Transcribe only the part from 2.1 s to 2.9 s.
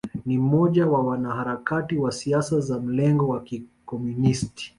siasa za